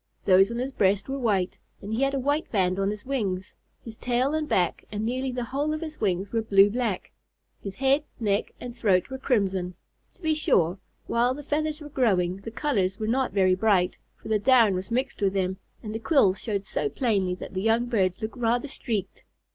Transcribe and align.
Those 0.25 0.49
on 0.49 0.57
his 0.57 0.71
breast 0.71 1.07
were 1.07 1.19
white, 1.19 1.59
and 1.79 1.93
he 1.93 2.01
had 2.01 2.15
a 2.15 2.19
white 2.19 2.51
band 2.51 2.79
on 2.79 2.89
his 2.89 3.05
wings. 3.05 3.53
His 3.85 3.97
tail 3.97 4.33
and 4.33 4.49
back 4.49 4.83
and 4.91 5.05
nearly 5.05 5.31
the 5.31 5.43
whole 5.43 5.75
of 5.75 5.81
his 5.81 6.01
wings 6.01 6.31
were 6.31 6.41
blue 6.41 6.71
black. 6.71 7.11
His 7.61 7.75
head, 7.75 8.03
neck, 8.19 8.51
and 8.59 8.75
throat 8.75 9.11
were 9.11 9.19
crimson. 9.19 9.75
To 10.15 10.23
be 10.23 10.33
sure, 10.33 10.79
while 11.05 11.35
the 11.35 11.43
feathers 11.43 11.81
were 11.81 11.89
growing, 11.89 12.37
the 12.37 12.49
colors 12.49 12.97
were 12.97 13.05
not 13.05 13.31
very 13.31 13.53
bright, 13.53 13.99
for 14.15 14.27
the 14.29 14.39
down 14.39 14.73
was 14.73 14.89
mixed 14.89 15.21
with 15.21 15.33
them, 15.33 15.57
and 15.83 15.93
the 15.93 15.99
quills 15.99 16.41
showed 16.41 16.65
so 16.65 16.89
plainly 16.89 17.35
that 17.35 17.53
the 17.53 17.61
young 17.61 17.85
birds 17.85 18.23
looked 18.23 18.37
rather 18.39 18.67
streaked. 18.67 19.21